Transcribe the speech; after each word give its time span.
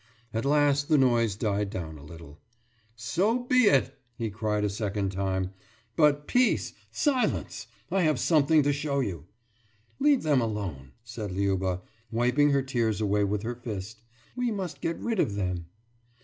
At 0.33 0.45
last 0.45 0.89
the 0.89 0.97
noise 0.97 1.35
died 1.35 1.69
down 1.69 1.99
a 1.99 2.03
little. 2.03 2.39
»So 2.95 3.43
be 3.43 3.65
it!« 3.69 3.95
he 4.15 4.31
cried, 4.31 4.63
a 4.63 4.67
second 4.71 5.11
time. 5.11 5.51
»But, 5.95 6.25
peace! 6.27 6.73
Silence! 6.89 7.67
I 7.91 8.01
have 8.01 8.19
something 8.19 8.63
to 8.63 8.73
show 8.73 8.99
you!« 9.01 9.25
»Leave 9.99 10.23
them 10.23 10.41
alone,« 10.41 10.93
said 11.03 11.29
Liuba, 11.31 11.81
wiping 12.09 12.49
her 12.49 12.63
tears 12.63 12.99
away 12.99 13.23
with 13.25 13.43
her 13.43 13.53
fist. 13.53 14.01
»We 14.35 14.49
must 14.49 14.81
get 14.81 14.97
rid 14.97 15.19
of 15.19 15.35
them. 15.35 15.67